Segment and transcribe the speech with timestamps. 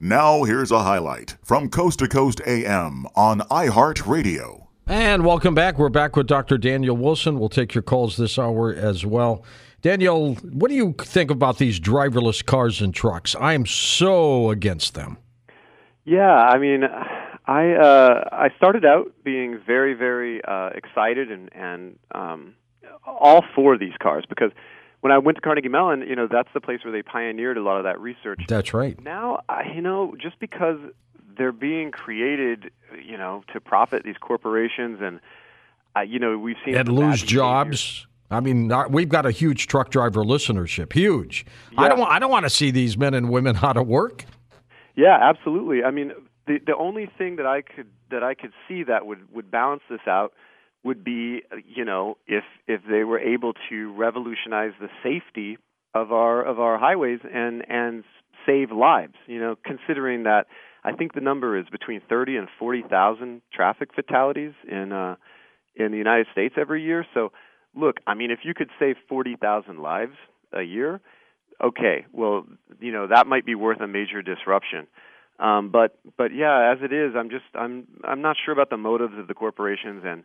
[0.00, 4.68] Now, here's a highlight from Coast to Coast AM on iHeartRadio.
[4.86, 5.76] And welcome back.
[5.76, 6.56] We're back with Dr.
[6.56, 7.40] Daniel Wilson.
[7.40, 9.44] We'll take your calls this hour as well.
[9.82, 13.34] Daniel, what do you think about these driverless cars and trucks?
[13.40, 15.18] I am so against them.
[16.04, 16.84] Yeah, I mean,
[17.46, 22.54] I uh, I started out being very very uh, excited and and um,
[23.04, 24.52] all for these cars because
[25.00, 27.62] when I went to Carnegie Mellon, you know, that's the place where they pioneered a
[27.62, 28.40] lot of that research.
[28.48, 29.00] That's right.
[29.02, 29.40] Now,
[29.74, 30.78] you know, just because
[31.36, 32.70] they're being created,
[33.04, 35.20] you know, to profit these corporations and
[35.96, 38.06] uh, you know, we've seen and lose jobs.
[38.30, 41.46] I mean, we've got a huge truck driver listenership, huge.
[41.72, 41.80] Yeah.
[41.80, 44.24] I don't want, I don't want to see these men and women out of work.
[44.96, 45.82] Yeah, absolutely.
[45.84, 46.12] I mean,
[46.46, 49.82] the the only thing that I could that I could see that would would balance
[49.88, 50.32] this out
[50.84, 55.58] would be you know if if they were able to revolutionize the safety
[55.94, 58.04] of our of our highways and and
[58.46, 60.46] save lives you know considering that
[60.84, 65.16] I think the number is between 30 and 40,000 traffic fatalities in uh
[65.74, 67.06] in the United States every year.
[67.14, 67.32] So
[67.74, 70.14] look I mean if you could save 40,000 lives
[70.52, 71.00] a year
[71.62, 72.46] okay well
[72.80, 74.86] you know that might be worth a major disruption.
[75.40, 78.76] Um, but but yeah, as it is, I'm just I'm I'm not sure about the
[78.76, 80.24] motives of the corporations, and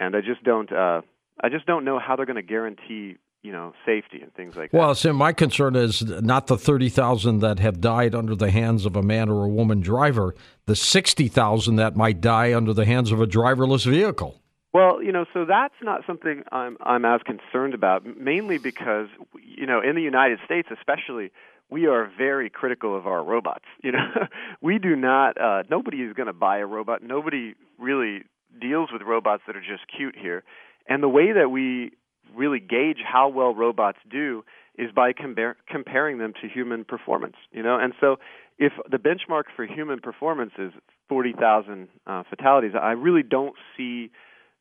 [0.00, 1.02] and I just don't uh,
[1.40, 4.72] I just don't know how they're going to guarantee you know safety and things like
[4.72, 4.86] well, that.
[4.86, 8.86] Well, Sim, my concern is not the thirty thousand that have died under the hands
[8.86, 10.34] of a man or a woman driver,
[10.66, 14.40] the sixty thousand that might die under the hands of a driverless vehicle.
[14.72, 19.08] Well, you know, so that's not something I'm I'm as concerned about, mainly because
[19.42, 21.30] you know in the United States, especially
[21.70, 23.64] we are very critical of our robots.
[23.82, 24.26] You know,
[24.60, 25.40] we do not.
[25.40, 27.02] Uh, nobody is going to buy a robot.
[27.02, 28.24] Nobody really
[28.58, 30.42] deals with robots that are just cute here.
[30.88, 31.92] And the way that we
[32.34, 34.44] really gauge how well robots do
[34.76, 37.36] is by compar- comparing them to human performance.
[37.52, 38.16] You know, and so
[38.58, 40.72] if the benchmark for human performance is
[41.08, 44.10] 40,000 uh, fatalities, I really don't see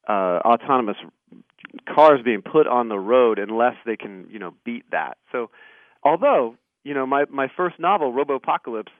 [0.08, 0.98] uh, autonomous
[1.88, 5.18] cars being put on the road unless they can, you know, beat that.
[5.32, 5.52] So,
[6.04, 8.92] although you know, my my first novel, Robopocalypse,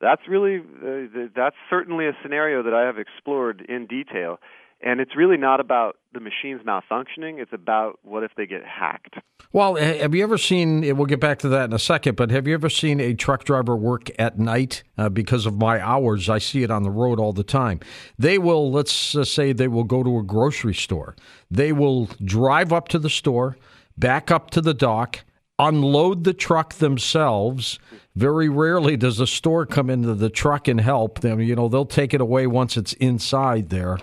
[0.00, 4.38] that's really uh, that's certainly a scenario that I have explored in detail.
[4.80, 7.40] And it's really not about the machines malfunctioning.
[7.40, 9.16] It's about what if they get hacked.
[9.52, 12.46] Well, have you ever seen, we'll get back to that in a second, but have
[12.46, 14.84] you ever seen a truck driver work at night?
[14.96, 17.80] Uh, because of my hours, I see it on the road all the time.
[18.18, 21.16] They will, let's uh, say, they will go to a grocery store.
[21.50, 23.58] They will drive up to the store,
[23.96, 25.24] back up to the dock,
[25.58, 27.78] unload the truck themselves.
[28.14, 31.40] Very rarely does a store come into the truck and help them.
[31.40, 33.98] You know, they'll take it away once it's inside there.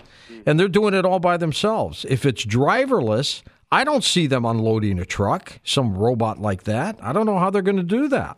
[0.46, 2.06] And they're doing it all by themselves.
[2.08, 6.98] If it's driverless, I don't see them unloading a truck, some robot like that.
[7.02, 8.38] I don't know how they're going to do that.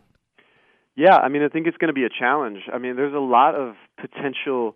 [0.96, 2.62] Yeah, I mean, I think it's going to be a challenge.
[2.72, 4.74] I mean, there's a lot of potential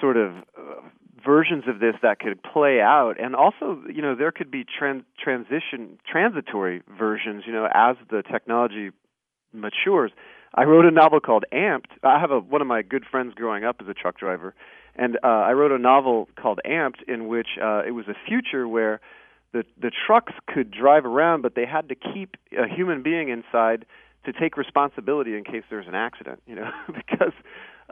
[0.00, 0.82] sort of uh,
[1.24, 3.14] versions of this that could play out.
[3.20, 8.22] And also you know there could be trans- transition transitory versions you know as the
[8.22, 8.90] technology
[9.52, 10.12] matures.
[10.54, 11.90] I wrote a novel called amped.
[12.02, 14.54] I have a one of my good friends growing up as a truck driver.
[14.96, 18.66] And uh, i wrote a novel called amped in which uh, it was a future
[18.66, 19.00] where
[19.52, 23.84] the the trucks could drive around but they had to keep a human being inside
[24.24, 27.32] to take responsibility in case there's an accident you know because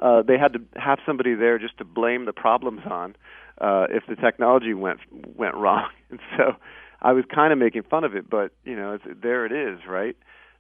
[0.00, 3.16] uh, they had to have somebody there just to blame the problems on
[3.60, 5.00] uh, if the technology went
[5.36, 5.88] went wrong.
[6.10, 6.56] And so
[7.03, 9.81] I was kind of making fun of it, but you know, it's, there it is,
[9.87, 10.16] right?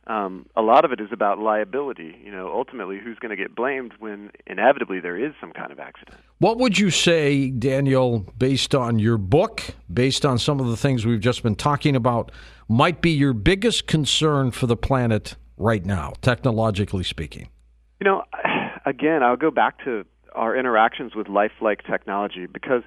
[0.08, 2.16] Um, a lot of it is about liability.
[2.22, 5.78] You know, ultimately, who's going to get blamed when inevitably there is some kind of
[5.78, 6.18] accident?
[6.38, 9.62] What would you say, Daniel, based on your book,
[9.92, 12.32] based on some of the things we've just been talking about,
[12.68, 17.48] might be your biggest concern for the planet right now, technologically speaking?
[18.00, 18.22] You know,
[18.88, 22.82] again, I'll go back to our interactions with lifelike technology because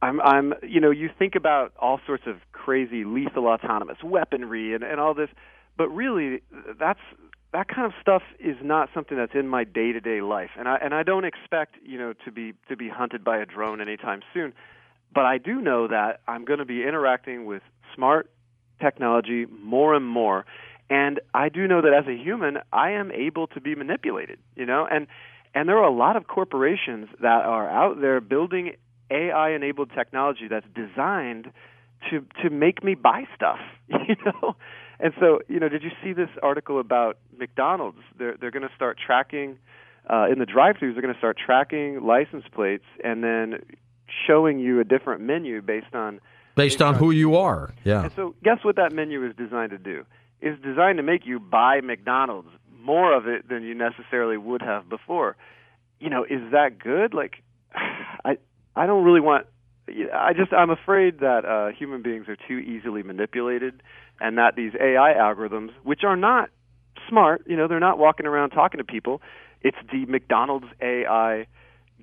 [0.00, 4.84] I'm, I'm, you know, you think about all sorts of crazy lethal autonomous weaponry and,
[4.84, 5.30] and all this,
[5.76, 6.42] but really,
[6.78, 7.00] that's
[7.52, 10.92] that kind of stuff is not something that's in my day-to-day life, and I and
[10.92, 14.52] I don't expect you know to be to be hunted by a drone anytime soon.
[15.14, 17.62] But I do know that I'm going to be interacting with
[17.94, 18.30] smart
[18.80, 20.44] technology more and more,
[20.90, 24.66] and I do know that as a human, I am able to be manipulated, you
[24.66, 25.06] know, and
[25.54, 28.72] and there are a lot of corporations that are out there building
[29.10, 31.50] AI enabled technology that's designed
[32.10, 33.58] to to make me buy stuff,
[33.88, 34.56] you know.
[35.00, 37.98] And so, you know, did you see this article about McDonald's?
[38.18, 39.58] They're they're going to start tracking
[40.08, 40.94] uh, in the drive-throughs.
[40.94, 43.62] They're going to start tracking license plates and then
[44.26, 46.14] showing you a different menu based on
[46.54, 47.74] based, based on, on who you are.
[47.84, 48.04] Yeah.
[48.04, 50.04] And so, guess what that menu is designed to do?
[50.40, 52.48] Is designed to make you buy McDonald's
[52.80, 55.36] more of it than you necessarily would have before.
[56.00, 57.14] You know, is that good?
[57.14, 57.42] Like,
[57.74, 58.38] I
[58.74, 59.46] I don't really want.
[59.88, 63.82] I just I'm afraid that uh, human beings are too easily manipulated,
[64.20, 66.50] and that these AI algorithms, which are not
[67.08, 69.22] smart, you know, they're not walking around talking to people.
[69.62, 71.46] It's the McDonald's AI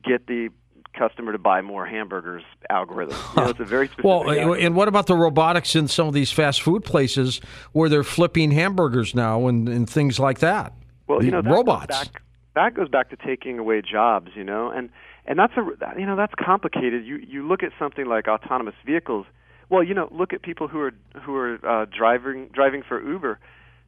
[0.03, 0.49] get the
[0.97, 3.17] customer to buy more hamburgers algorithm.
[3.35, 4.05] You know, it's a very specific.
[4.05, 4.65] well, algorithm.
[4.65, 7.41] and what about the robotics in some of these fast food places
[7.73, 10.73] where they're flipping hamburgers now and, and things like that?
[11.07, 11.87] well, the you know, that robots.
[11.87, 12.21] Goes back,
[12.55, 14.89] that goes back to taking away jobs, you know, and
[15.25, 17.05] and that's a you know that's complicated.
[17.05, 19.25] You you look at something like autonomous vehicles.
[19.69, 23.39] Well, you know, look at people who are who are uh, driving driving for Uber.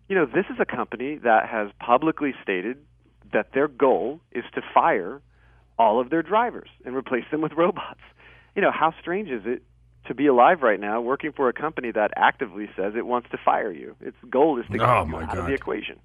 [0.10, 2.78] You know, this is a company that has publicly stated
[3.34, 5.22] that their goal is to fire
[5.80, 8.00] all of their drivers and replace them with robots.
[8.56, 9.62] You know, how strange is it
[10.08, 13.38] to be alive right now working for a company that actively says it wants to
[13.44, 13.96] fire you?
[14.02, 15.50] Its goal is to get Oh, you out of God.
[15.50, 16.00] the equation.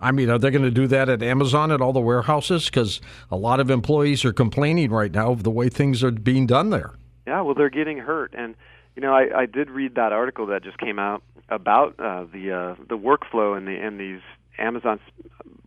[0.00, 2.66] I mean, are they going to do that at Amazon at all the warehouses?
[2.66, 3.00] Because
[3.32, 6.70] a lot of employees are complaining right now of the way things are being done
[6.70, 6.92] there.
[7.26, 8.54] Yeah, well, they're getting hurt, and
[8.94, 12.52] you know, I, I did read that article that just came out about uh, the
[12.52, 14.20] uh, the workflow in the in these
[14.56, 14.98] Amazon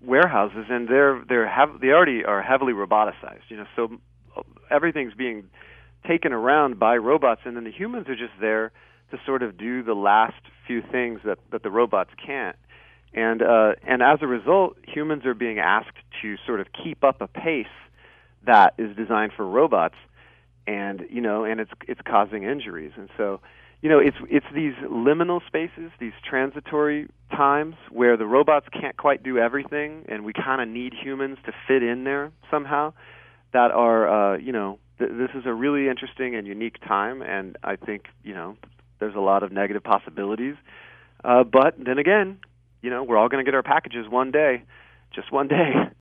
[0.04, 3.50] warehouses, and they're they're have they already are heavily roboticized.
[3.50, 3.90] You know, so
[4.70, 5.50] everything's being
[6.08, 8.72] taken around by robots, and then the humans are just there
[9.12, 12.56] to sort of do the last few things that that the robots can't.
[13.14, 17.22] And uh, and as a result, humans are being asked to sort of keep up
[17.22, 17.66] a pace
[18.46, 19.96] that is designed for robots
[20.68, 23.40] and you know and it's it's causing injuries and so
[23.82, 29.24] you know it's it's these liminal spaces these transitory times where the robots can't quite
[29.24, 32.94] do everything and we kind of need humans to fit in there somehow
[33.54, 37.58] that are uh you know th- this is a really interesting and unique time and
[37.64, 38.56] i think you know
[39.00, 40.56] there's a lot of negative possibilities.
[41.24, 42.38] Uh but then again
[42.82, 44.64] you know we're all going to get our packages one day
[45.14, 45.74] just one day